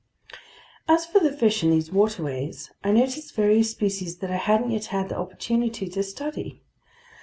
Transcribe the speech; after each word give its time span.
As 0.87 1.05
for 1.05 1.19
the 1.19 1.31
fish 1.31 1.61
in 1.63 1.69
these 1.69 1.91
waterways, 1.91 2.71
I 2.83 2.91
noted 2.91 3.23
various 3.35 3.69
species 3.69 4.17
that 4.17 4.31
I 4.31 4.37
hadn't 4.37 4.71
yet 4.71 4.85
had 4.85 5.09
the 5.09 5.17
opportunity 5.19 5.87
to 5.89 6.01
study. 6.01 6.63